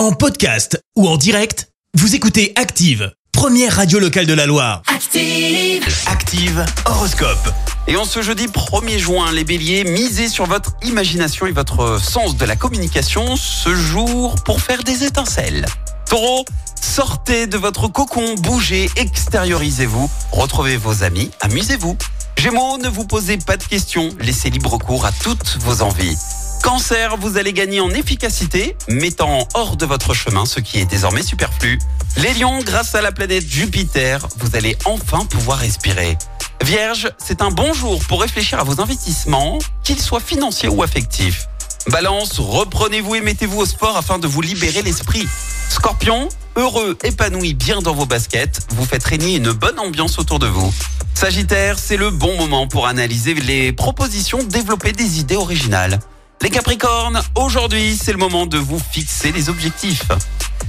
[0.00, 4.80] En podcast ou en direct, vous écoutez Active, première radio locale de la Loire.
[4.86, 5.86] Active.
[6.06, 7.52] Active Horoscope.
[7.86, 12.38] Et en ce jeudi 1er juin, les béliers, misez sur votre imagination et votre sens
[12.38, 15.66] de la communication ce jour pour faire des étincelles.
[16.08, 16.46] Taureau,
[16.80, 21.98] sortez de votre cocon, bougez, extériorisez-vous, retrouvez vos amis, amusez-vous.
[22.38, 26.16] Gémeaux, ne vous posez pas de questions, laissez libre cours à toutes vos envies.
[26.62, 31.22] Cancer, vous allez gagner en efficacité, mettant hors de votre chemin ce qui est désormais
[31.22, 31.78] superflu.
[32.16, 36.18] Les lions, grâce à la planète Jupiter, vous allez enfin pouvoir respirer.
[36.62, 41.48] Vierge, c'est un bon jour pour réfléchir à vos investissements, qu'ils soient financiers ou affectifs.
[41.88, 45.26] Balance, reprenez-vous et mettez-vous au sport afin de vous libérer l'esprit.
[45.70, 50.46] Scorpion, heureux, épanoui, bien dans vos baskets, vous faites régner une bonne ambiance autour de
[50.46, 50.72] vous.
[51.14, 56.00] Sagittaire, c'est le bon moment pour analyser les propositions, développer des idées originales.
[56.42, 60.08] Les Capricornes, aujourd'hui, c'est le moment de vous fixer les objectifs.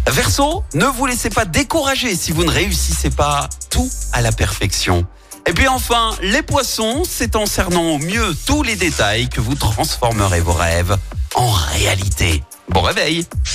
[0.05, 5.05] Verseau, ne vous laissez pas décourager si vous ne réussissez pas tout à la perfection.
[5.47, 9.55] Et puis enfin, les poissons, c'est en cernant au mieux tous les détails que vous
[9.55, 10.97] transformerez vos rêves
[11.36, 12.44] en réalité.
[12.67, 13.25] Bon réveil